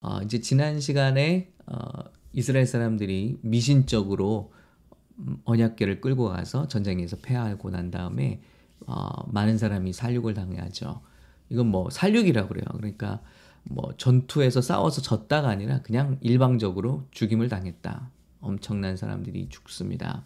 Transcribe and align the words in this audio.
어, 0.00 0.20
이제 0.22 0.40
지난 0.40 0.80
시간에 0.80 1.50
어, 1.66 1.78
이스라엘 2.32 2.66
사람들이 2.66 3.38
미신적으로 3.42 4.52
언약궤를 5.44 6.00
끌고 6.00 6.28
가서 6.28 6.68
전쟁에서 6.68 7.16
패하고 7.20 7.70
난 7.70 7.90
다음에 7.90 8.40
어, 8.86 9.30
많은 9.32 9.58
사람이 9.58 9.92
살육을 9.92 10.34
당해야죠. 10.34 11.00
이건 11.50 11.66
뭐 11.66 11.90
살육이라고 11.90 12.48
그래요. 12.48 12.64
그러니까 12.74 13.20
뭐 13.64 13.92
전투에서 13.96 14.60
싸워서 14.60 15.02
졌다가 15.02 15.48
아니라 15.48 15.82
그냥 15.82 16.18
일방적으로 16.20 17.06
죽임을 17.10 17.48
당했다. 17.48 18.10
엄청난 18.40 18.96
사람들이 18.96 19.48
죽습니다. 19.48 20.24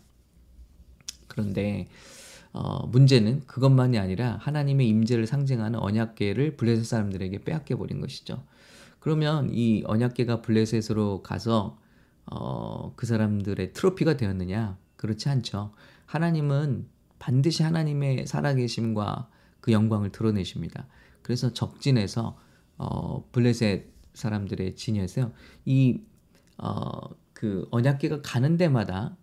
그런데 1.28 1.88
어, 2.52 2.86
문제는 2.86 3.46
그것만이 3.46 3.98
아니라 3.98 4.36
하나님의 4.42 4.86
임재를 4.86 5.26
상징하는 5.26 5.78
언약궤를 5.78 6.56
블레셋 6.58 6.84
사람들에게 6.84 7.44
빼앗겨 7.44 7.78
버린 7.78 8.00
것이죠. 8.02 8.42
그러면 9.02 9.50
이 9.52 9.82
언약궤가 9.84 10.42
블레셋으로 10.42 11.24
가서 11.24 11.76
어, 12.24 12.94
그 12.94 13.04
사람들의 13.04 13.72
트로피가 13.72 14.16
되었느냐? 14.16 14.78
그렇지 14.94 15.28
않죠. 15.28 15.72
하나님은 16.06 16.86
반드시 17.18 17.64
하나님의 17.64 18.28
살아계심과 18.28 19.28
그 19.60 19.72
영광을 19.72 20.12
드러내십니다. 20.12 20.86
그래서 21.22 21.52
적진에서 21.52 22.38
어, 22.78 23.28
블레셋 23.32 23.88
사람들의 24.14 24.76
진에서 24.76 25.32
이 25.64 26.00
어, 26.58 27.00
그 27.32 27.66
언약궤가 27.72 28.22
가는 28.22 28.56
데마다 28.56 29.16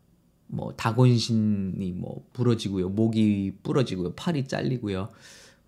뭐 0.47 0.73
다곤신이 0.75 1.93
뭐 1.93 2.27
부러지고요, 2.33 2.89
목이 2.89 3.59
부러지고요, 3.63 4.13
팔이 4.15 4.45
잘리고요. 4.45 5.09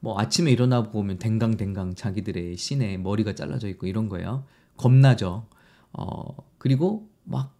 뭐 0.02 0.20
아침에 0.20 0.52
일어나 0.52 0.84
보면 0.84 1.20
댕강댕강 1.20 1.96
자기들의 1.96 2.58
신에 2.58 2.98
머리가 2.98 3.34
잘라져 3.34 3.70
있고 3.70 3.88
이런 3.88 4.10
거예요. 4.10 4.44
겁나죠. 4.76 5.46
어, 5.94 6.36
그리고 6.58 7.08
막 7.24 7.55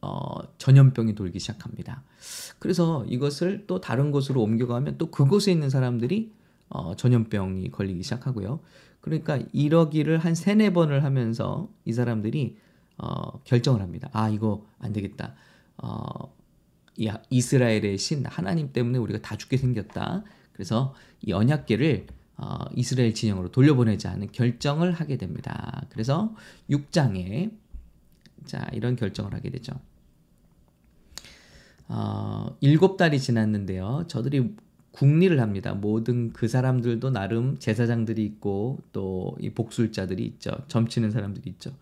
어, 0.00 0.38
전염병이 0.58 1.14
돌기 1.14 1.40
시작합니다. 1.40 2.04
그래서 2.58 3.04
이것을 3.06 3.66
또 3.66 3.80
다른 3.80 4.12
곳으로 4.12 4.42
옮겨가면 4.42 4.96
또 4.96 5.10
그곳에 5.10 5.52
있는 5.52 5.70
사람들이 5.70 6.32
어, 6.68 6.94
전염병이 6.94 7.70
걸리기 7.72 8.02
시작하고요. 8.04 8.60
그러니까 9.00 9.40
이러기를 9.52 10.18
한 10.18 10.34
세네 10.36 10.72
번을 10.72 11.02
하면서 11.02 11.68
이 11.84 11.92
사람들이 11.92 12.56
어, 12.98 13.40
결정을 13.42 13.82
합니다. 13.82 14.08
아, 14.12 14.28
이거 14.28 14.64
안 14.78 14.92
되겠다. 14.92 15.34
어, 15.78 16.32
이 16.96 17.10
이스라엘의 17.30 17.98
신 17.98 18.24
하나님 18.24 18.72
때문에 18.72 18.98
우리가 18.98 19.20
다 19.20 19.36
죽게 19.36 19.56
생겼다. 19.56 20.22
그래서 20.52 20.94
이 21.22 21.32
언약궤를 21.32 22.06
어, 22.36 22.58
이스라엘 22.74 23.14
진영으로 23.14 23.50
돌려보내자는 23.50 24.32
결정을 24.32 24.92
하게 24.92 25.16
됩니다. 25.16 25.86
그래서 25.90 26.34
6장에 26.70 27.52
자 28.46 28.68
이런 28.72 28.96
결정을 28.96 29.34
하게 29.34 29.50
되죠. 29.50 29.72
어, 31.88 32.56
일곱 32.60 32.96
달이 32.96 33.20
지났는데요. 33.20 34.04
저들이 34.08 34.54
국리를 34.92 35.40
합니다. 35.40 35.72
모든 35.72 36.32
그 36.32 36.48
사람들도 36.48 37.10
나름 37.10 37.58
제사장들이 37.58 38.24
있고 38.24 38.78
또 38.92 39.22
이 39.40 39.50
복술자들이 39.50 40.24
있죠. 40.24 40.50
점치는 40.68 41.10
사람들이 41.10 41.50
있죠. 41.50 41.72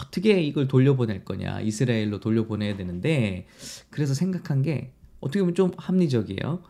어떻게 0.00 0.40
이걸 0.42 0.68
돌려보낼 0.68 1.24
거냐. 1.24 1.60
이스라엘로 1.60 2.20
돌려보내야 2.20 2.76
되는데 2.76 3.46
그래서 3.90 4.14
생각한 4.14 4.62
게 4.62 4.92
어떻게 5.20 5.40
보면 5.40 5.54
좀 5.54 5.72
합리적이에요. 5.76 6.62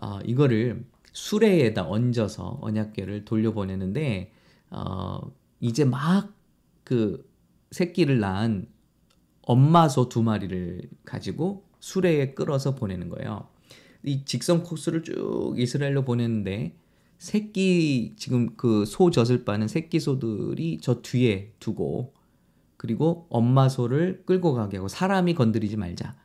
어, 0.00 0.20
이거를 0.24 0.84
수레에다 1.12 1.88
얹어서 1.88 2.58
언약궤를 2.62 3.24
돌려보내는데 3.24 4.32
어, 4.70 5.20
이제 5.60 5.84
막 5.84 6.34
그 6.84 7.24
새끼를 7.70 8.18
낳은 8.18 8.66
엄마 9.42 9.88
소 9.88 10.08
두 10.08 10.22
마리를 10.22 10.90
가지고 11.04 11.64
수레에 11.80 12.34
끌어서 12.34 12.74
보내는 12.74 13.08
거예요. 13.10 13.48
이 14.04 14.24
직선 14.24 14.62
코스를 14.62 15.02
쭉 15.02 15.54
이스라엘로 15.58 16.04
보냈는데 16.04 16.76
새끼 17.18 18.14
지금 18.16 18.56
그 18.56 18.84
소 18.86 19.10
젖을 19.10 19.44
빠는 19.44 19.68
새끼 19.68 20.00
소들이 20.00 20.78
저 20.80 21.02
뒤에 21.02 21.52
두고 21.60 22.14
그리고 22.76 23.26
엄마 23.30 23.68
소를 23.68 24.22
끌고 24.26 24.54
가게 24.54 24.78
하고 24.78 24.88
사람이 24.88 25.34
건드리지 25.34 25.76
말자. 25.76 26.16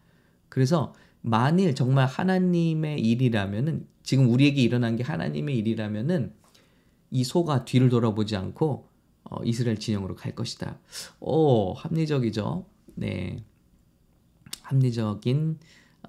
그래서 0.50 0.94
만일 1.28 1.74
정말 1.74 2.06
하나님의 2.06 3.02
일이라면은 3.02 3.88
지금 4.03 4.30
우리에게 4.30 4.62
일어난 4.62 4.96
게 4.96 5.02
하나님의 5.02 5.58
일이라면은 5.58 6.31
이 7.09 7.24
소가 7.24 7.66
뒤를 7.66 7.90
돌아보지 7.90 8.36
않고 8.36 8.88
어, 9.24 9.44
이스라엘 9.44 9.80
진영으로 9.80 10.16
갈 10.16 10.36
것이다. 10.36 10.78
오 11.19 11.74
합리적이죠. 11.74 12.68
네, 12.94 13.44
합리적인 14.62 15.58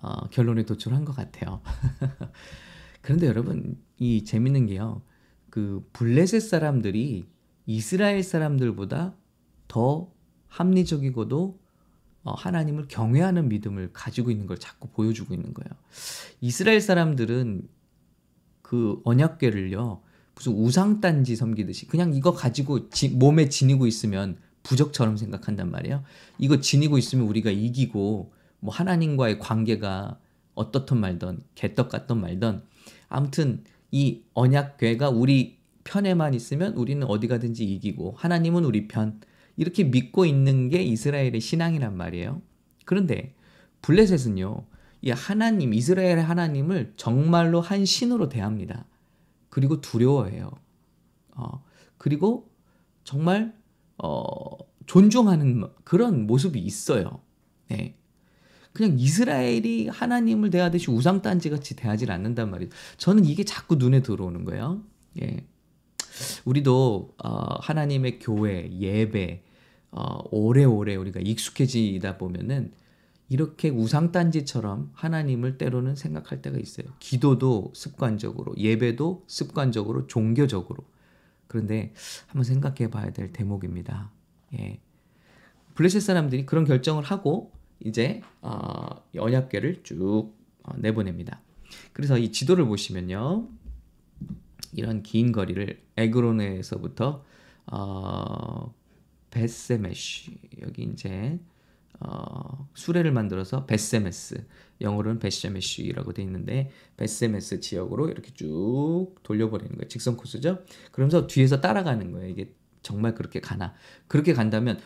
어, 0.02 0.28
결론에 0.28 0.64
도출한 0.64 1.06
것 1.06 1.16
같아요. 1.16 1.62
그런데 3.00 3.26
여러분 3.26 3.78
이 3.98 4.22
재밌는 4.22 4.66
게요. 4.66 5.00
그 5.48 5.88
블레셋 5.94 6.42
사람들이 6.42 7.26
이스라엘 7.64 8.22
사람들보다 8.22 9.14
더 9.66 10.12
합리적이고도 10.48 11.58
어, 11.58 11.65
하나님을 12.34 12.86
경외하는 12.88 13.48
믿음을 13.48 13.90
가지고 13.92 14.30
있는 14.30 14.46
걸 14.46 14.58
자꾸 14.58 14.88
보여주고 14.88 15.34
있는 15.34 15.54
거예요. 15.54 15.68
이스라엘 16.40 16.80
사람들은 16.80 17.68
그 18.62 19.00
언약궤를요 19.04 20.02
무슨 20.34 20.52
우상단지 20.52 21.36
섬기듯이 21.36 21.86
그냥 21.86 22.12
이거 22.14 22.32
가지고 22.32 22.90
지, 22.90 23.08
몸에 23.08 23.48
지니고 23.48 23.86
있으면 23.86 24.38
부적처럼 24.62 25.16
생각한단 25.16 25.70
말이에요. 25.70 26.02
이거 26.38 26.60
지니고 26.60 26.98
있으면 26.98 27.26
우리가 27.26 27.50
이기고 27.50 28.32
뭐 28.60 28.74
하나님과의 28.74 29.38
관계가 29.38 30.18
어떻든 30.54 30.98
말든 30.98 31.42
개떡 31.54 31.88
같던 31.88 32.20
말든 32.20 32.62
아무튼 33.08 33.62
이 33.90 34.22
언약궤가 34.34 35.10
우리 35.10 35.58
편에만 35.84 36.34
있으면 36.34 36.74
우리는 36.74 37.06
어디 37.06 37.28
가든지 37.28 37.64
이기고 37.64 38.14
하나님은 38.16 38.64
우리 38.64 38.88
편 38.88 39.20
이렇게 39.56 39.84
믿고 39.84 40.26
있는 40.26 40.68
게 40.68 40.82
이스라엘의 40.82 41.40
신앙이란 41.40 41.96
말이에요. 41.96 42.42
그런데 42.84 43.34
블레셋은요. 43.82 44.64
이 45.02 45.10
하나님 45.10 45.72
이스라엘의 45.74 46.22
하나님을 46.22 46.94
정말로 46.96 47.60
한 47.60 47.84
신으로 47.84 48.28
대합니다. 48.28 48.86
그리고 49.48 49.80
두려워해요. 49.80 50.50
어, 51.34 51.62
그리고 51.98 52.50
정말 53.04 53.54
어, 53.98 54.36
존중하는 54.86 55.64
그런 55.84 56.26
모습이 56.26 56.58
있어요. 56.58 57.20
네. 57.68 57.96
그냥 58.72 58.98
이스라엘이 58.98 59.88
하나님을 59.88 60.50
대하듯이 60.50 60.90
우상단지 60.90 61.48
같이 61.48 61.76
대하지 61.76 62.10
않는단 62.10 62.50
말이에요. 62.50 62.70
저는 62.98 63.24
이게 63.24 63.44
자꾸 63.44 63.76
눈에 63.76 64.02
들어오는 64.02 64.44
거예요. 64.44 64.82
예. 65.22 65.46
우리도 66.44 67.14
어, 67.22 67.60
하나님의 67.60 68.18
교회, 68.18 68.70
예배, 68.70 69.42
어, 69.90 70.18
오래오래 70.30 70.94
우리가 70.96 71.20
익숙해지다 71.20 72.18
보면은 72.18 72.72
이렇게 73.28 73.70
우상단지처럼 73.70 74.90
하나님을 74.94 75.58
때로는 75.58 75.96
생각할 75.96 76.42
때가 76.42 76.58
있어요. 76.58 76.86
기도도 77.00 77.72
습관적으로, 77.74 78.54
예배도 78.56 79.24
습관적으로, 79.26 80.06
종교적으로. 80.06 80.84
그런데 81.48 81.92
한번 82.26 82.44
생각해 82.44 82.90
봐야 82.90 83.12
될 83.12 83.32
대목입니다. 83.32 84.10
예. 84.58 84.80
블레셋 85.74 86.02
사람들이 86.02 86.46
그런 86.46 86.64
결정을 86.64 87.02
하고 87.02 87.52
이제 87.80 88.22
어, 88.40 88.88
언약궤를 89.16 89.82
쭉 89.82 90.32
어, 90.62 90.76
내보냅니다. 90.76 91.40
그래서 91.92 92.18
이 92.18 92.32
지도를 92.32 92.64
보시면요. 92.66 93.48
이런 94.72 95.02
긴 95.02 95.32
거리를 95.32 95.80
에그론에서부터 95.96 97.24
어, 97.66 98.74
벧세메쉬 99.36 100.38
여기 100.62 100.84
이제 100.84 101.38
어, 102.00 102.68
수레를 102.74 103.12
만들어서 103.12 103.66
벧세메스 103.66 104.46
영어로는 104.80 105.18
벧세메쉬라고 105.18 106.14
돼 106.14 106.22
있는데 106.22 106.70
벧세메스 106.96 107.60
지역으로 107.60 108.08
이렇게 108.08 108.32
쭉 108.32 109.14
돌려버리는 109.22 109.70
거예요. 109.76 109.88
직선 109.88 110.16
코스죠. 110.16 110.60
그러면서 110.90 111.26
뒤에서 111.26 111.60
따라가는 111.60 112.12
거예요. 112.12 112.28
이게 112.28 112.54
정말 112.82 113.14
그렇게 113.14 113.40
가나? 113.40 113.74
그렇게 114.08 114.32
간다면 114.32 114.78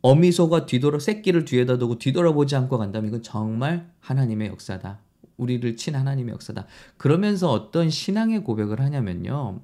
어미소가 0.00 0.64
뒤돌아 0.66 0.98
새끼를 0.98 1.44
뒤에다 1.44 1.76
두고 1.76 1.98
뒤돌아보지 1.98 2.56
않고 2.56 2.78
간다면 2.78 3.08
이건 3.08 3.22
정말 3.22 3.90
하나님의 4.00 4.48
역사다. 4.48 5.00
우리를 5.36 5.76
친 5.76 5.94
하나님의 5.94 6.32
역사다. 6.32 6.66
그러면서 6.96 7.50
어떤 7.50 7.90
신앙의 7.90 8.44
고백을 8.44 8.80
하냐면요. 8.80 9.60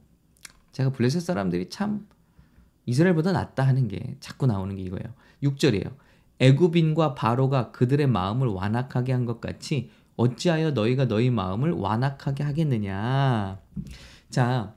제가 0.72 0.90
블레셋 0.90 1.22
사람들이 1.22 1.70
참 1.70 2.06
이스라엘보다 2.90 3.32
낫다 3.32 3.62
하는 3.66 3.88
게 3.88 4.16
자꾸 4.20 4.46
나오는 4.46 4.74
게 4.76 4.82
이거예요. 4.82 5.04
6절이에요. 5.42 5.92
애굽인과 6.40 7.14
바로가 7.14 7.70
그들의 7.72 8.06
마음을 8.06 8.48
완악하게 8.48 9.12
한 9.12 9.26
것 9.26 9.40
같이 9.40 9.90
어찌하여 10.16 10.72
너희가 10.72 11.06
너희 11.08 11.30
마음을 11.30 11.72
완악하게 11.72 12.44
하겠느냐. 12.44 13.58
자, 14.30 14.74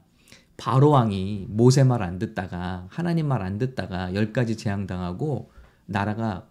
바로 0.57 0.89
왕이 0.92 1.48
모세 1.50 1.83
말 1.83 2.01
안 2.04 2.19
듣다가 2.19 2.86
하나님 2.89 3.27
말 3.27 3.42
안 3.42 3.57
듣다가 3.57 4.13
열 4.13 4.31
가지 4.33 4.56
재앙 4.57 4.88
당하고 4.88 5.51
나라가 5.86 6.48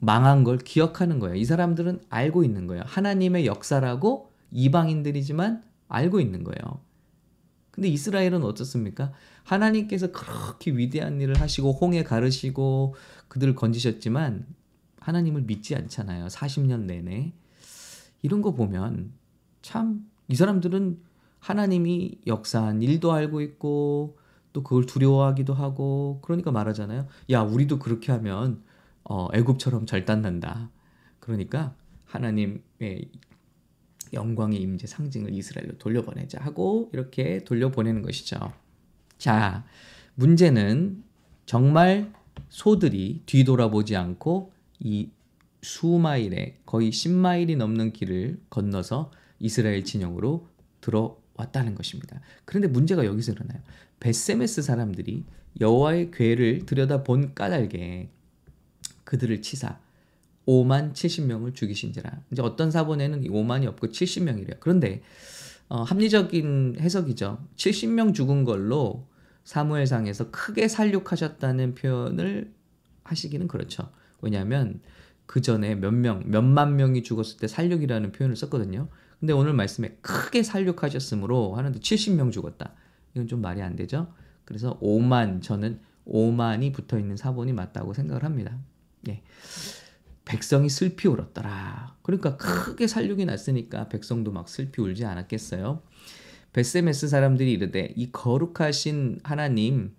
망한 0.00 0.44
걸 0.44 0.58
기억하는 0.58 1.18
거예요. 1.20 1.36
이 1.36 1.44
사람들은 1.44 2.00
알고 2.10 2.44
있는 2.44 2.66
거예요. 2.66 2.82
하나님의 2.86 3.46
역사라고 3.46 4.30
이방인들이지만 4.50 5.62
알고 5.88 6.20
있는 6.20 6.44
거예요. 6.44 6.80
근데 7.72 7.88
이스라엘은 7.88 8.44
어떻습니까? 8.44 9.12
하나님께서 9.42 10.12
그렇게 10.12 10.70
위대한 10.70 11.20
일을 11.20 11.40
하시고 11.40 11.72
홍해 11.72 12.04
가르시고 12.04 12.94
그들을 13.28 13.54
건지셨지만 13.56 14.46
하나님을 15.00 15.42
믿지 15.42 15.74
않잖아요. 15.74 16.26
40년 16.28 16.82
내내. 16.82 17.32
이런 18.22 18.40
거 18.40 18.52
보면 18.52 19.12
참 19.62 20.12
이 20.32 20.34
사람들은 20.34 20.98
하나님이 21.40 22.20
역사한 22.26 22.80
일도 22.80 23.12
알고 23.12 23.42
있고 23.42 24.16
또 24.54 24.62
그걸 24.62 24.86
두려워하기도 24.86 25.52
하고 25.52 26.20
그러니까 26.22 26.50
말하잖아요. 26.50 27.06
야, 27.30 27.42
우리도 27.42 27.78
그렇게 27.78 28.12
하면 28.12 28.62
어, 29.04 29.28
애굽처럼 29.34 29.84
절단난다. 29.84 30.70
그러니까 31.20 31.74
하나님의 32.06 33.10
영광의 34.12 34.60
임재 34.60 34.86
상징을 34.86 35.32
이스라엘로 35.34 35.78
돌려보내자 35.78 36.40
하고 36.40 36.90
이렇게 36.92 37.44
돌려보내는 37.44 38.02
것이죠. 38.02 38.52
자, 39.18 39.64
문제는 40.14 41.02
정말 41.46 42.12
소들이 42.48 43.22
뒤돌아보지 43.26 43.96
않고 43.96 44.52
이 44.80 45.10
수마일에 45.62 46.58
거의 46.66 46.90
10마일이 46.90 47.56
넘는 47.56 47.92
길을 47.92 48.40
건너서 48.50 49.10
이스라엘 49.38 49.84
진영으로 49.84 50.48
들어왔다는 50.80 51.74
것입니다. 51.74 52.20
그런데 52.44 52.68
문제가 52.68 53.04
여기서 53.04 53.32
일어나요. 53.32 53.60
베세메스 54.00 54.62
사람들이 54.62 55.24
여호와의 55.60 56.10
궤를 56.10 56.66
들여다본 56.66 57.34
까닭에 57.34 58.08
그들을 59.04 59.42
치사 59.42 59.78
5만 60.46 60.92
70명을 60.92 61.54
죽이신지라. 61.54 62.10
이제 62.32 62.42
어떤 62.42 62.70
사본에는 62.70 63.22
5만이 63.22 63.66
없고 63.66 63.88
70명이래요. 63.88 64.56
그런데 64.60 65.02
어, 65.68 65.82
합리적인 65.82 66.76
해석이죠. 66.80 67.46
70명 67.56 68.14
죽은 68.14 68.44
걸로 68.44 69.06
사무엘상에서 69.44 70.30
크게 70.30 70.68
살육하셨다는 70.68 71.74
표현을 71.74 72.52
하시기는 73.04 73.48
그렇죠. 73.48 73.90
왜냐하면 74.20 74.80
그 75.26 75.40
전에 75.40 75.74
몇 75.74 75.92
명, 75.92 76.22
몇만 76.26 76.76
명이 76.76 77.02
죽었을 77.02 77.38
때 77.38 77.48
살육이라는 77.48 78.12
표현을 78.12 78.36
썼거든요. 78.36 78.88
근데 79.18 79.32
오늘 79.32 79.52
말씀에 79.52 79.98
크게 80.00 80.42
살육하셨으므로 80.42 81.54
하는데 81.54 81.78
70명 81.78 82.32
죽었다. 82.32 82.74
이건 83.14 83.28
좀 83.28 83.40
말이 83.40 83.62
안 83.62 83.76
되죠. 83.76 84.12
그래서 84.44 84.78
5만 84.80 85.42
저는 85.42 85.80
5만이 86.06 86.72
붙어 86.72 86.98
있는 86.98 87.16
사본이 87.16 87.52
맞다고 87.52 87.94
생각을 87.94 88.24
합니다. 88.24 88.58
예. 89.08 89.22
백성이 90.24 90.68
슬피 90.68 91.08
울었더라. 91.08 91.96
그러니까 92.02 92.36
크게 92.36 92.86
살육이 92.86 93.24
났으니까 93.24 93.88
백성도 93.88 94.32
막 94.32 94.48
슬피 94.48 94.80
울지 94.80 95.04
않았겠어요. 95.04 95.82
베세메스 96.52 97.08
사람들이 97.08 97.52
이르되 97.52 97.92
이 97.96 98.12
거룩하신 98.12 99.20
하나님 99.22 99.94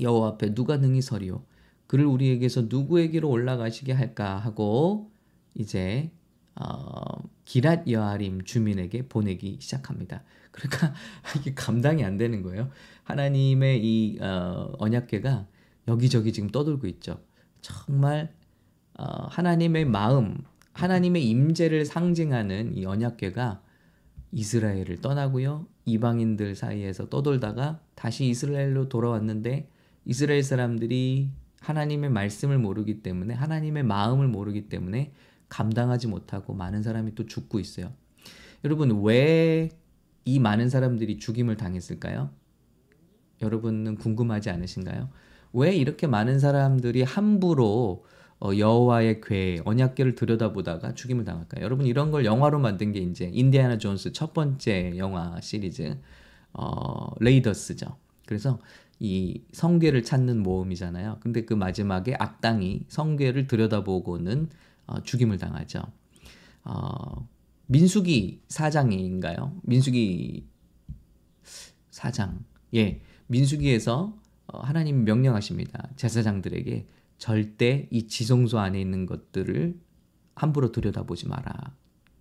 여호와 0.00 0.28
앞에 0.30 0.54
누가 0.54 0.76
능히 0.76 1.00
서리오 1.00 1.44
그를 1.86 2.04
우리에게서 2.06 2.66
누구에게로 2.68 3.28
올라가시게 3.28 3.92
할까 3.92 4.36
하고 4.36 5.10
이제 5.54 6.10
어, 6.54 7.22
기랏 7.44 7.88
여아림 7.88 8.42
주민에게 8.44 9.08
보내기 9.08 9.58
시작합니다. 9.60 10.24
그러니까 10.50 10.92
이게 11.38 11.54
감당이 11.54 12.04
안 12.04 12.16
되는 12.16 12.42
거예요. 12.42 12.70
하나님의 13.04 13.80
이 13.84 14.18
어, 14.20 14.72
언약궤가 14.78 15.46
여기저기 15.86 16.32
지금 16.32 16.50
떠돌고 16.50 16.88
있죠. 16.88 17.20
정말 17.60 18.34
어, 18.98 19.26
하나님의 19.28 19.86
마음, 19.86 20.36
하나님의 20.74 21.28
임재를 21.28 21.84
상징하는 21.84 22.76
이 22.76 22.84
언약궤가 22.84 23.62
이스라엘을 24.32 25.00
떠나고요. 25.00 25.66
이방인들 25.86 26.54
사이에서 26.54 27.08
떠돌다가 27.08 27.80
다시 27.94 28.26
이스라엘로 28.26 28.90
돌아왔는데 28.90 29.70
이스라엘 30.04 30.42
사람들이 30.42 31.30
하나님의 31.60 32.10
말씀을 32.10 32.58
모르기 32.58 33.02
때문에 33.02 33.32
하나님의 33.34 33.84
마음을 33.84 34.28
모르기 34.28 34.68
때문에 34.68 35.12
감당하지 35.48 36.08
못하고 36.08 36.52
많은 36.52 36.82
사람이 36.82 37.14
또 37.14 37.24
죽고 37.24 37.58
있어요. 37.58 37.92
여러분 38.64 39.02
왜 39.02 39.70
이 40.28 40.38
많은 40.40 40.68
사람들이 40.68 41.18
죽임을 41.18 41.56
당했을까요? 41.56 42.28
여러분은 43.40 43.96
궁금하지 43.96 44.50
않으신가요? 44.50 45.08
왜 45.54 45.74
이렇게 45.74 46.06
많은 46.06 46.38
사람들이 46.38 47.02
함부로 47.02 48.04
어, 48.04 48.27
여호와의 48.42 49.20
궤 49.20 49.60
언약궤를 49.64 50.14
들여다보다가 50.14 50.94
죽임을 50.94 51.24
당할까요? 51.24 51.64
여러분 51.64 51.86
이런 51.86 52.10
걸 52.10 52.24
영화로 52.24 52.58
만든 52.58 52.92
게 52.92 53.00
이제 53.00 53.30
인디아나 53.32 53.78
존스 53.78 54.12
첫 54.12 54.32
번째 54.32 54.96
영화 54.96 55.40
시리즈 55.40 55.98
어, 56.52 57.12
레이더스죠. 57.20 57.96
그래서 58.26 58.60
이 59.00 59.42
성궤를 59.52 60.02
찾는 60.02 60.42
모험이잖아요. 60.42 61.18
근데 61.20 61.44
그 61.44 61.54
마지막에 61.54 62.14
악당이 62.18 62.84
성궤를 62.88 63.46
들여다보고는 63.46 64.48
어, 64.86 65.02
죽임을 65.02 65.38
당하죠. 65.38 65.82
어, 66.64 67.28
민수기 67.66 68.42
사장인가요? 68.48 69.60
민수기 69.62 70.46
사장. 71.90 72.44
예. 72.74 73.00
민수기에서 73.26 74.16
어, 74.46 74.58
하나님이 74.60 75.02
명령하십니다. 75.02 75.88
제사장들에게 75.96 76.86
절대 77.18 77.88
이 77.90 78.06
지성소 78.06 78.58
안에 78.58 78.80
있는 78.80 79.06
것들을 79.06 79.78
함부로 80.34 80.72
들여다보지 80.72 81.28
마라. 81.28 81.76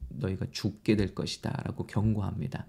너희가 0.09 0.47
죽게 0.51 0.95
될 0.95 1.13
것이다. 1.13 1.61
라고 1.65 1.85
경고합니다. 1.85 2.67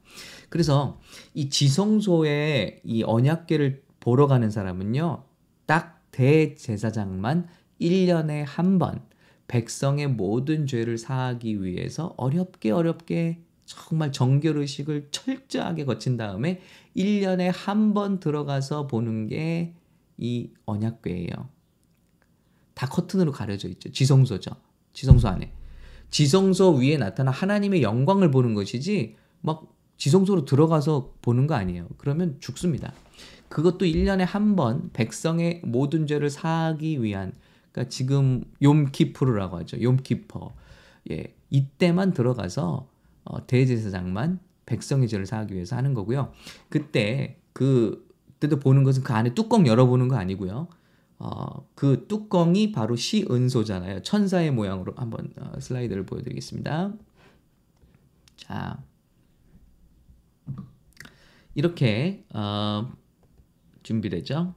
그래서 0.51 1.01
이 1.35 1.49
지성소에 1.49 2.83
이 2.85 3.03
언약계를 3.03 3.83
보러 4.01 4.27
가는 4.27 4.51
사람은요, 4.51 5.25
딱 5.67 6.03
대제사장만 6.13 7.49
1년에 7.81 8.45
한 8.47 8.79
번 8.79 9.07
백성의 9.49 10.09
모든 10.09 10.67
죄를 10.67 10.99
사하기 10.99 11.63
위해서 11.63 12.15
어렵게 12.19 12.71
어렵게 12.71 13.43
정말 13.65 14.13
정결의식을 14.13 15.09
철저하게 15.11 15.85
거친 15.87 16.17
다음에 16.19 16.61
1년에 16.97 17.51
한 17.55 17.95
번 17.95 18.21
들어가서 18.21 18.87
보는 18.89 19.29
게 19.29 19.75
이 20.21 20.51
언약궤예요. 20.67 21.49
다 22.79 22.87
커튼으로 22.87 23.33
가려져 23.33 23.69
있죠. 23.71 23.91
지성소죠. 23.91 24.53
지성소 24.93 25.27
안에. 25.27 25.53
지성소 26.11 26.75
위에 26.77 26.97
나타난 26.97 27.35
하나님의 27.35 27.83
영광을 27.83 28.31
보는 28.31 28.55
것이지 28.55 29.17
막 29.41 29.75
지성소로 29.97 30.45
들어가서 30.45 31.15
보는 31.21 31.49
거 31.49 31.55
아니에요. 31.57 31.89
그러면 31.99 32.37
죽습니다. 32.39 32.93
그것도 33.49 33.85
1년에 33.85 34.21
한 34.21 34.55
번 34.55 34.91
백성의 34.93 35.63
모든 35.65 36.07
죄를 36.07 36.31
사하기 36.31 37.03
위한 37.03 37.33
그러니까 37.73 37.91
지금 37.91 38.45
욤키푸르라고 38.63 39.57
하죠. 39.59 39.77
욤키퍼. 39.81 40.55
예. 41.11 41.35
이때만 41.51 42.13
들어가서 42.13 42.89
어, 43.25 43.47
대제사장만 43.49 44.39
백성의 44.67 45.09
죄를 45.09 45.27
사하기 45.27 45.53
위해서 45.53 45.75
하는 45.75 45.95
거고요. 45.95 46.33
그때 46.69 47.41
그 47.53 48.07
때도 48.39 48.61
보는 48.61 48.85
것은 48.85 49.03
그 49.03 49.13
안에 49.15 49.35
뚜껑 49.35 49.67
열어보는 49.67 50.07
거 50.07 50.15
아니고요. 50.17 50.69
어, 51.19 51.69
그 51.75 52.07
뚜껑이 52.07 52.71
바로 52.73 52.95
시은소잖아요. 52.95 54.03
천사의 54.03 54.53
모양으로 54.53 54.95
한번 54.97 55.33
어, 55.39 55.59
슬라이드를 55.59 56.07
보여드리겠습니다. 56.07 56.93
자, 58.37 58.83
이렇게 61.55 62.25
어, 62.33 62.93
준비되죠. 63.83 64.55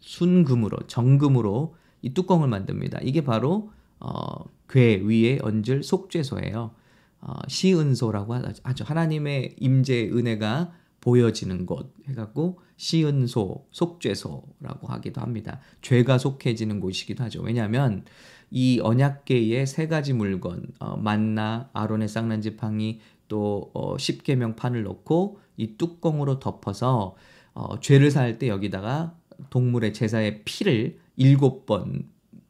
순금으로 0.00 0.86
정금으로 0.86 1.76
이 2.00 2.14
뚜껑을 2.14 2.48
만듭니다. 2.48 3.00
이게 3.02 3.22
바로 3.22 3.70
어, 3.98 4.44
궤 4.68 5.02
위에 5.02 5.38
얹을 5.42 5.82
속죄소예요. 5.82 6.74
어, 7.20 7.34
시은소라고 7.48 8.34
하죠. 8.34 8.84
하나님의 8.84 9.56
임재 9.58 10.10
은혜가 10.12 10.72
보여지는 11.06 11.66
곳 11.66 11.94
해갖고 12.08 12.58
시은소, 12.76 13.68
속죄소라고 13.70 14.88
하기도 14.88 15.20
합니다. 15.20 15.60
죄가 15.80 16.18
속해지는 16.18 16.80
곳이기도 16.80 17.22
하죠. 17.24 17.42
왜냐하면 17.42 18.04
이 18.50 18.80
언약계의 18.82 19.68
세 19.68 19.86
가지 19.86 20.12
물건, 20.12 20.66
어, 20.80 20.96
만나, 20.96 21.70
아론의 21.72 22.08
쌍난 22.08 22.42
지팡이, 22.42 22.98
또 23.28 23.70
어, 23.72 23.96
십계명 23.96 24.56
판을 24.56 24.82
넣고 24.82 25.38
이 25.56 25.76
뚜껑으로 25.76 26.40
덮어서 26.40 27.14
어, 27.54 27.78
죄를 27.78 28.10
살 28.10 28.40
때 28.40 28.48
여기다가 28.48 29.16
동물의 29.50 29.94
제사의 29.94 30.42
피를 30.44 30.98
일곱 31.16 31.66
번 31.66 32.08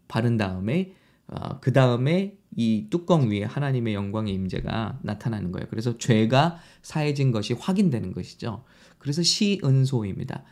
바른 0.08 0.38
다음에 0.38 0.94
어, 1.28 1.60
그 1.60 1.72
다음에 1.72 2.36
이 2.54 2.86
뚜껑 2.90 3.30
위에 3.30 3.42
하나님의 3.42 3.94
영광의 3.94 4.32
임재가 4.34 5.00
나타나는 5.02 5.52
거예요. 5.52 5.66
그래서 5.68 5.98
죄가 5.98 6.58
사해진 6.82 7.32
것이 7.32 7.52
확인되는 7.54 8.12
것이죠. 8.12 8.64
그래서 8.98 9.22
시은소입니다. 9.22 10.44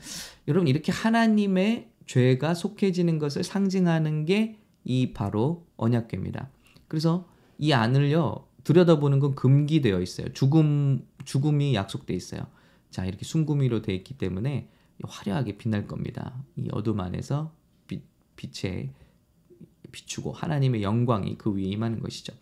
여러분 0.49 0.69
이렇게 0.69 0.93
하나님의 0.93 1.89
죄가 2.07 2.55
속해지는 2.55 3.19
것을 3.19 3.45
상징하는 3.45 4.25
게 4.25 4.59
이 4.85 5.13
바로 5.13 5.67
언약궤입니다. 5.77 6.51
그래서 6.89 7.27
이 7.59 7.73
안을요 7.73 8.47
들여다보는 8.65 9.19
건 9.19 9.35
금기되어 9.35 10.01
있어요. 10.01 10.33
죽음 10.33 11.07
죽음이 11.25 11.75
약속돼 11.75 12.15
있어요. 12.15 12.47
자 12.91 13.05
이렇게 13.05 13.25
순구미로 13.25 13.83
되어 13.83 13.95
있기 13.97 14.17
때문에 14.17 14.69
화려하게 15.03 15.57
빛날 15.57 15.87
겁니다. 15.87 16.35
이 16.57 16.69
어둠 16.71 17.01
안에서 17.01 17.53
빛, 17.87 18.03
빛에 18.37 18.93
비추고 19.95 20.33
하나님의 20.33 20.83
영광이 20.83 21.39
그 21.39 21.55
위에 21.55 21.63
임하는 21.65 22.01
것이죠. 22.01 22.33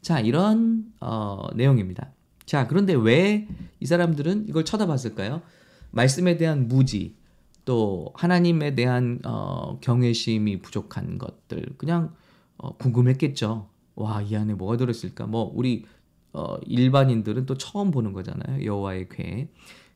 자 0.00 0.18
이런 0.20 0.86
어, 1.00 1.46
내용입니다. 1.54 2.10
자 2.46 2.66
그런데 2.66 2.94
왜 2.94 3.46
이 3.80 3.86
사람들은 3.86 4.46
이걸 4.48 4.64
쳐다봤을까요? 4.64 5.42
말씀에 5.90 6.36
대한 6.36 6.68
무지, 6.68 7.16
또 7.64 8.12
하나님에 8.14 8.74
대한 8.76 9.18
어, 9.24 9.78
경외심이 9.80 10.62
부족한 10.62 11.18
것들 11.18 11.74
그냥 11.78 12.14
어, 12.58 12.76
궁금했겠죠. 12.76 13.68
와 13.96 14.22
이 14.22 14.36
안에 14.36 14.54
뭐가 14.54 14.76
들었을까? 14.76 15.26
뭐 15.26 15.50
우리 15.54 15.84
어, 16.32 16.56
일반인들은 16.64 17.44
또 17.46 17.58
처음 17.58 17.90
보는 17.90 18.12
거잖아요. 18.12 18.64
여호와의 18.64 19.08
궤 19.10 19.48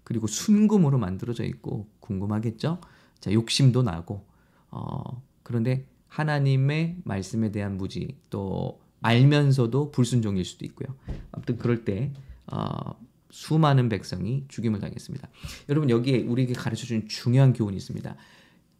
그리고 0.05 0.27
순금으로 0.27 0.99
만들어져 0.99 1.45
있고 1.45 1.89
궁금하겠죠. 2.01 2.81
자 3.21 3.33
욕심도 3.33 3.83
나고 3.83 4.27
어, 4.71 5.23
그런데 5.45 5.87
하나님의 6.17 6.97
말씀에 7.05 7.53
대한 7.53 7.77
무지 7.77 8.17
또 8.31 8.81
알면서도 9.03 9.91
불순종일 9.91 10.47
수도 10.47 10.65
있고요. 10.65 10.97
아무튼 11.31 11.59
그럴 11.59 11.85
때 11.85 12.15
어, 12.47 12.99
수많은 13.31 13.91
백성이 13.91 14.47
죽임을 14.49 14.81
당했습니다. 14.81 15.29
여러분 15.69 15.91
여기에 15.91 16.23
우리에게 16.23 16.55
가르쳐 16.55 16.87
주는 16.87 17.07
중요한 17.07 17.53
교훈이 17.53 17.77
있습니다. 17.77 18.17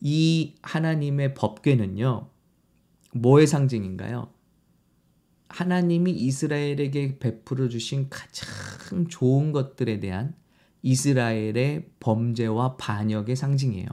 이 0.01 0.55
하나님의 0.63 1.35
법궤는요. 1.35 2.31
뭐의 3.13 3.47
상징인가요? 3.47 4.33
하나님이 5.51 6.13
이스라엘에게 6.13 7.19
베풀어 7.19 7.69
주신 7.69 8.09
가장 8.09 9.09
좋은 9.09 9.53
것들에 9.53 10.01
대한 10.01 10.35
이스라엘의 10.81 11.91
범죄와 12.01 12.79
반역의 12.79 13.37
상징이에요. 13.37 13.89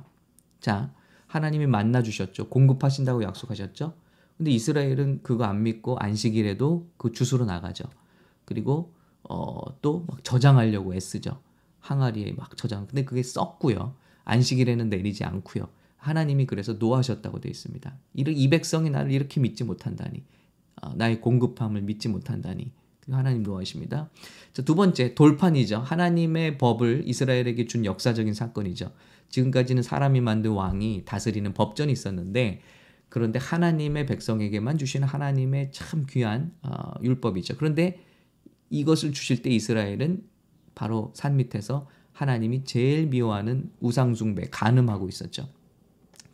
자, 0.62 0.94
하나님이 1.34 1.66
만나 1.66 2.04
주셨죠. 2.04 2.48
공급하신다고 2.50 3.24
약속하셨죠. 3.24 3.94
근데 4.38 4.52
이스라엘은 4.52 5.22
그거 5.24 5.46
안 5.46 5.64
믿고 5.64 5.98
안식일에도 5.98 6.88
그 6.98 7.12
주소로 7.12 7.46
나가죠. 7.46 7.86
그리고 8.46 8.94
어, 9.24 9.82
또 9.82 10.06
막 10.08 10.24
저장하려고 10.24 10.94
애쓰죠. 10.94 11.42
항아리에 11.80 12.34
막 12.34 12.56
저장. 12.56 12.86
근데 12.86 13.04
그게 13.04 13.24
썩고요. 13.24 13.96
안식일에는 14.26 14.90
내리지 14.90 15.24
않고요. 15.24 15.70
하나님이 15.98 16.46
그래서 16.46 16.74
노하셨다고 16.74 17.40
되어 17.40 17.50
있습니다. 17.50 17.98
이 18.14 18.50
백성이 18.52 18.92
나를 18.92 19.12
이렇게 19.12 19.42
믿지 19.42 19.64
못한다니. 19.64 20.24
어, 20.84 20.94
나의 20.94 21.20
공급함을 21.20 21.82
믿지 21.82 22.10
못한다니. 22.10 22.72
하나님 23.12 23.44
노하십니다. 23.44 24.10
자, 24.54 24.62
두 24.62 24.76
번째, 24.76 25.16
돌판이죠. 25.16 25.80
하나님의 25.80 26.58
법을 26.58 27.04
이스라엘에게 27.06 27.66
준 27.66 27.86
역사적인 27.86 28.34
사건이죠. 28.34 28.92
지금까지는 29.30 29.84
사람이 29.84 30.22
만든 30.22 30.52
왕이 30.52 31.04
다스리는 31.06 31.54
법전이 31.54 31.92
있었는데, 31.92 32.62
그런데 33.10 33.38
하나님의 33.40 34.06
백성에게만 34.06 34.78
주시는 34.78 35.08
하나님의 35.08 35.72
참 35.72 36.06
귀한 36.10 36.52
어, 36.64 36.94
율법이죠. 37.04 37.58
그런데 37.58 38.00
이것을 38.70 39.12
주실 39.12 39.44
때 39.44 39.52
이스라엘은 39.52 40.24
바로 40.74 41.12
산 41.16 41.36
밑에서 41.36 41.88
하나님이 42.14 42.64
제일 42.64 43.08
미워하는 43.08 43.70
우상숭배, 43.80 44.48
간음하고 44.50 45.10
있었죠. 45.10 45.48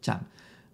자, 0.01 0.25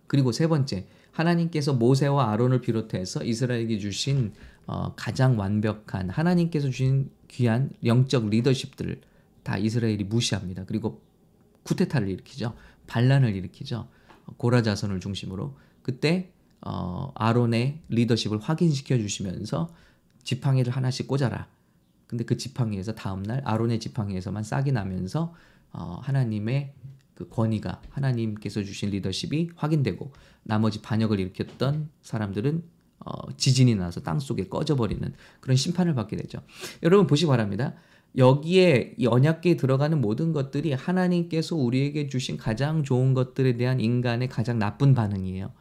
그리고 0.07 0.31
세 0.31 0.47
번째, 0.47 0.85
하나님께서 1.11 1.73
모세와 1.73 2.31
아론을 2.31 2.61
비롯해서 2.61 3.23
이스라엘에게 3.23 3.79
주신 3.79 4.33
어, 4.67 4.93
가장 4.95 5.37
완벽한 5.37 6.09
하나님께서 6.09 6.69
주신 6.69 7.11
귀한 7.27 7.71
영적 7.83 8.29
리더십들을 8.29 9.01
다 9.43 9.57
이스라엘이 9.57 10.05
무시합니다. 10.05 10.65
그리고 10.65 11.01
쿠데타를 11.63 12.09
일으키죠. 12.09 12.55
반란을 12.87 13.35
일으키죠. 13.35 13.87
고라 14.37 14.63
자손을 14.63 14.99
중심으로 14.99 15.55
그때 15.81 16.31
어, 16.61 17.11
아론의 17.15 17.81
리더십을 17.89 18.39
확인시켜 18.39 18.97
주시면서 18.97 19.69
지팡이를 20.23 20.73
하나씩 20.73 21.07
꽂아라. 21.07 21.47
근데 22.07 22.23
그 22.23 22.37
지팡이에서 22.37 22.95
다음날 22.95 23.41
아론의 23.45 23.79
지팡이에서만 23.79 24.43
싹이 24.43 24.71
나면서 24.71 25.33
어, 25.71 25.99
하나님의 26.01 26.73
그 27.13 27.29
권위가 27.29 27.81
하나님께서 27.89 28.63
주신 28.63 28.89
리더십이 28.89 29.51
확인되고 29.55 30.11
나머지 30.43 30.81
반역을 30.81 31.19
일으켰던 31.19 31.89
사람들은 32.01 32.63
어, 32.99 33.31
지진이 33.37 33.75
나서 33.75 34.01
땅 34.01 34.19
속에 34.19 34.47
꺼져버리는 34.47 35.13
그런 35.39 35.57
심판을 35.57 35.93
받게 35.95 36.15
되죠. 36.17 36.39
여러분 36.83 37.07
보시 37.07 37.25
기 37.25 37.27
바랍니다. 37.27 37.73
여기에 38.17 38.95
이 38.97 39.07
언약계에 39.07 39.57
들어가는 39.57 39.99
모든 39.99 40.31
것들이 40.31 40.73
하나님께서 40.73 41.55
우리에게 41.55 42.07
주신 42.07 42.37
가장 42.37 42.83
좋은 42.83 43.13
것들에 43.13 43.57
대한 43.57 43.79
인간의 43.79 44.29
가장 44.29 44.57
나쁜 44.57 44.93
반응이에요. 44.93 45.51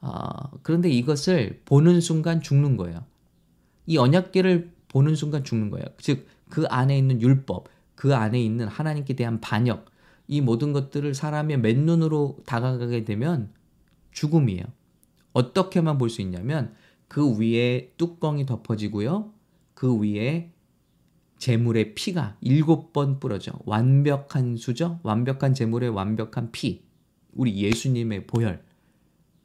어, 0.00 0.28
그런데 0.62 0.90
이것을 0.90 1.62
보는 1.64 2.00
순간 2.00 2.40
죽는 2.40 2.76
거예요. 2.76 3.04
이 3.86 3.96
언약계를 3.96 4.72
보는 4.88 5.14
순간 5.14 5.44
죽는 5.44 5.70
거예요. 5.70 5.86
즉, 5.98 6.26
그 6.48 6.66
안에 6.68 6.96
있는 6.96 7.20
율법, 7.20 7.68
그 7.94 8.14
안에 8.14 8.40
있는 8.40 8.66
하나님께 8.66 9.14
대한 9.14 9.40
반역, 9.40 9.86
이 10.26 10.40
모든 10.40 10.72
것들을 10.72 11.14
사람의 11.14 11.58
맨눈으로 11.60 12.38
다가가게 12.44 13.04
되면 13.04 13.50
죽음이에요. 14.12 14.64
어떻게만 15.38 15.98
볼 15.98 16.10
수 16.10 16.20
있냐면 16.22 16.74
그 17.06 17.38
위에 17.38 17.92
뚜껑이 17.96 18.44
덮어지고요. 18.44 19.32
그 19.74 19.96
위에 19.98 20.50
재물의 21.38 21.94
피가 21.94 22.36
일곱 22.40 22.92
번 22.92 23.20
뿌려져. 23.20 23.52
완벽한 23.64 24.56
수죠? 24.56 24.98
완벽한 25.04 25.54
재물의 25.54 25.90
완벽한 25.90 26.50
피. 26.50 26.82
우리 27.32 27.56
예수님의 27.56 28.26
보혈. 28.26 28.64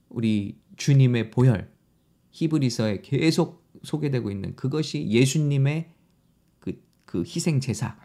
우리 0.09 0.57
주님의 0.77 1.29
보혈. 1.29 1.71
히브리서에 2.31 3.01
계속 3.01 3.63
소개되고 3.83 4.31
있는 4.31 4.55
그것이 4.55 5.07
예수님의 5.07 5.91
그, 6.59 6.81
그 7.05 7.21
희생 7.21 7.59
제사. 7.59 7.95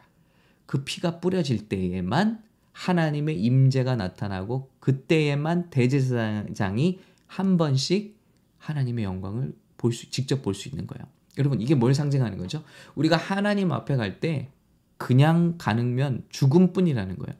그 0.66 0.85
피가 0.85 1.21
뿌려질 1.21 1.68
때에만 1.68 2.42
하나님의 2.73 3.40
임재가 3.42 3.97
나타나고 3.97 4.71
그때에만 4.80 5.71
대제사장이 5.71 7.00
한 7.28 7.56
번씩 7.56 8.18
하나님의 8.58 9.04
영광을 9.04 9.54
볼 9.76 9.92
수, 9.92 10.11
직접 10.11 10.42
볼 10.42 10.54
수 10.54 10.68
있는 10.68 10.87
거예요. 10.88 11.06
여러분, 11.38 11.61
이게 11.61 11.76
뭘 11.76 11.94
상징하는 11.94 12.37
거죠? 12.38 12.64
우리가 12.97 13.16
하나님 13.16 13.70
앞에 13.70 13.94
갈 13.97 14.18
때 14.18 14.49
그냥 14.97 15.54
가능면 15.58 16.25
죽음뿐이라는 16.30 17.16
거예요. 17.18 17.38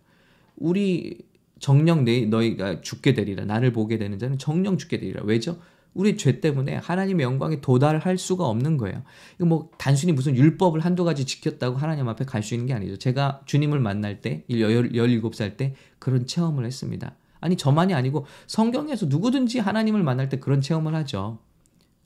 우리 0.57 1.18
정령 1.59 2.04
내 2.04 2.25
너희가 2.26 2.80
죽게 2.83 3.14
되리라. 3.14 3.45
나를 3.45 3.73
보게 3.73 3.99
되는 3.99 4.16
자는 4.21 4.38
정령 4.38 4.78
죽게 4.78 5.00
되리라. 5.00 5.23
왜죠? 5.25 5.59
우리 5.95 6.16
죄 6.16 6.40
때문에 6.40 6.76
하나님의 6.76 7.25
영광에 7.25 7.61
도달할 7.61 8.18
수가 8.18 8.47
없는 8.47 8.76
거예요. 8.76 9.02
이거 9.37 9.47
뭐 9.47 9.71
단순히 9.78 10.12
무슨 10.12 10.37
율법을 10.37 10.78
한두 10.80 11.02
가지 11.02 11.25
지켰다고 11.25 11.76
하나님 11.76 12.07
앞에 12.09 12.25
갈 12.25 12.45
수 12.45 12.54
있는 12.54 12.66
게 12.66 12.75
아니죠. 12.75 12.97
제가 12.99 13.40
주님을 13.47 13.80
만날 13.80 14.21
때, 14.21 14.45
17살 14.49 15.57
때 15.57 15.75
그런 15.99 16.26
체험을 16.26 16.64
했습니다. 16.64 17.16
아니, 17.40 17.57
저만이 17.57 17.95
아니고 17.95 18.26
성경에서 18.47 19.07
누구든지 19.07 19.59
하나님을 19.59 20.02
만날 20.02 20.28
때 20.28 20.38
그런 20.38 20.61
체험을 20.61 20.95
하죠. 20.97 21.38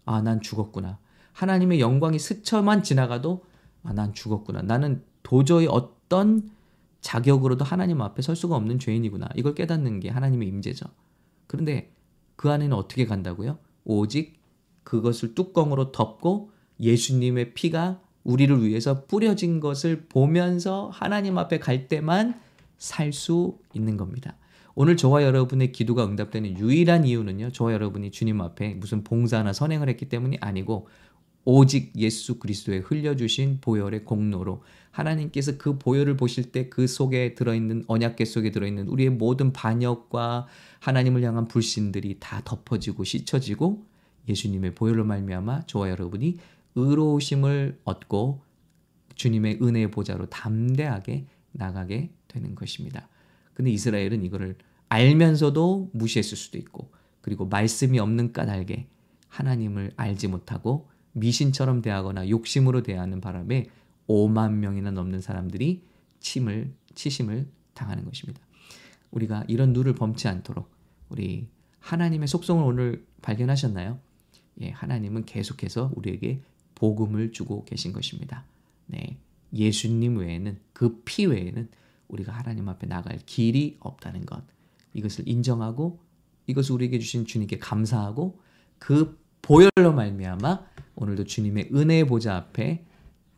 아, 0.04 0.20
난 0.20 0.40
죽었구나. 0.40 0.98
하나님의 1.32 1.80
영광이 1.80 2.18
스쳐만 2.18 2.82
지나가도 2.82 3.44
아, 3.82 3.92
난 3.92 4.12
죽었구나. 4.14 4.62
나는 4.62 5.02
도저히 5.22 5.66
어떤 5.68 6.50
자격으로도 7.00 7.64
하나님 7.64 8.00
앞에 8.00 8.22
설 8.22 8.36
수가 8.36 8.56
없는 8.56 8.78
죄인이구나. 8.78 9.28
이걸 9.34 9.54
깨닫는 9.54 10.00
게 10.00 10.08
하나님의 10.08 10.48
임재죠. 10.48 10.86
그런데 11.46 11.92
그 12.36 12.50
안에는 12.50 12.76
어떻게 12.76 13.06
간다고요? 13.06 13.58
오직 13.84 14.40
그것을 14.84 15.34
뚜껑으로 15.34 15.92
덮고 15.92 16.50
예수님의 16.80 17.54
피가 17.54 18.00
우리를 18.24 18.64
위해서 18.64 19.04
뿌려진 19.06 19.60
것을 19.60 20.06
보면서 20.08 20.90
하나님 20.92 21.38
앞에 21.38 21.58
갈 21.58 21.88
때만 21.88 22.40
살 22.78 23.12
수 23.12 23.58
있는 23.74 23.96
겁니다. 23.96 24.36
오늘 24.74 24.96
저와 24.96 25.22
여러분의 25.22 25.72
기도가 25.72 26.04
응답되는 26.06 26.58
유일한 26.58 27.04
이유는요, 27.04 27.52
저와 27.52 27.72
여러분이 27.72 28.10
주님 28.10 28.40
앞에 28.40 28.74
무슨 28.74 29.04
봉사나 29.04 29.52
선행을 29.52 29.88
했기 29.88 30.08
때문이 30.08 30.38
아니고, 30.40 30.88
오직 31.44 31.92
예수 31.96 32.38
그리스도의 32.38 32.80
흘려주신 32.80 33.58
보혈의 33.60 34.04
공로로 34.04 34.62
하나님께서 34.92 35.58
그 35.58 35.76
보혈을 35.78 36.16
보실 36.16 36.52
때 36.52 36.68
그 36.70 36.86
속에 36.86 37.34
들어있는 37.34 37.84
언약계 37.88 38.24
속에 38.24 38.52
들어있는 38.52 38.86
우리의 38.86 39.10
모든 39.10 39.52
반역과 39.52 40.46
하나님을 40.78 41.22
향한 41.24 41.48
불신들이 41.48 42.18
다 42.20 42.42
덮어지고 42.44 43.02
씻혀지고 43.04 43.84
예수님의 44.28 44.76
보혈로 44.76 45.04
말미암아 45.04 45.62
저와 45.66 45.90
여러분이 45.90 46.38
의로우심을 46.76 47.80
얻고 47.84 48.40
주님의 49.16 49.58
은혜의 49.60 49.90
보좌로 49.90 50.26
담대하게 50.26 51.26
나가게 51.52 52.10
되는 52.28 52.54
것입니다. 52.54 53.08
근데 53.54 53.70
이스라엘은 53.70 54.22
이거를 54.24 54.56
알면서도 54.88 55.90
무시했을 55.92 56.36
수도 56.36 56.58
있고 56.58 56.90
그리고 57.20 57.46
말씀이 57.46 57.98
없는 57.98 58.32
까닭에 58.32 58.88
하나님을 59.28 59.92
알지 59.96 60.28
못하고 60.28 60.88
미신처럼 61.12 61.82
대하거나 61.82 62.28
욕심으로 62.28 62.82
대하는 62.82 63.20
바람에 63.20 63.68
5만 64.08 64.52
명이나 64.54 64.90
넘는 64.90 65.20
사람들이 65.20 65.82
침을 66.20 66.72
치심을 66.94 67.46
당하는 67.74 68.04
것입니다. 68.04 68.40
우리가 69.10 69.44
이런 69.48 69.72
누를 69.72 69.94
범치 69.94 70.28
않도록 70.28 70.70
우리 71.08 71.48
하나님의 71.80 72.28
속성을 72.28 72.62
오늘 72.64 73.04
발견하셨나요? 73.22 73.98
예, 74.60 74.70
하나님은 74.70 75.24
계속해서 75.24 75.92
우리에게 75.94 76.40
복음을 76.74 77.32
주고 77.32 77.64
계신 77.64 77.92
것입니다. 77.92 78.44
네. 78.86 79.18
예수님 79.54 80.16
외에는 80.18 80.58
그 80.72 81.04
피 81.04 81.26
외에는 81.26 81.68
우리가 82.08 82.32
하나님 82.32 82.68
앞에 82.68 82.86
나갈 82.86 83.18
길이 83.24 83.76
없다는 83.80 84.26
것. 84.26 84.42
이것을 84.94 85.28
인정하고 85.28 86.00
이것을 86.46 86.74
우리에게 86.74 86.98
주신 86.98 87.24
주님께 87.24 87.58
감사하고 87.58 88.40
그 88.78 89.18
보혈로 89.42 89.92
말미암아 89.94 90.66
오늘도 90.96 91.24
주님의 91.24 91.70
은혜의 91.74 92.06
보좌 92.06 92.36
앞에 92.36 92.84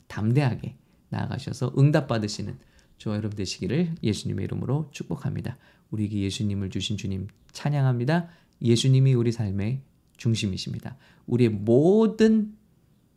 담대하게 0.09 0.77
나아가셔서 1.09 1.75
응답 1.79 2.09
받으시는 2.09 2.59
저와 2.99 3.17
여러분 3.17 3.37
되시기를 3.37 3.95
예수님의 4.03 4.45
이름으로 4.45 4.89
축복합니다. 4.93 5.59
우리에게 5.91 6.21
예수님을 6.21 6.71
주신 6.71 6.97
주님 6.97 7.29
찬양합니다. 7.53 8.29
예수님이 8.63 9.15
우리 9.15 9.33
삶의 9.33 9.83
중심이십니다. 10.17 10.97
우리의 11.27 11.51
모든 11.51 12.57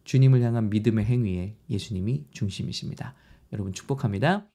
주님을 0.03 0.41
향한 0.41 0.69
믿음의 0.69 1.05
행위에 1.05 1.55
예수님이 1.69 2.25
중심이십니다. 2.31 3.13
여러분 3.53 3.73
축복합니다. 3.73 4.45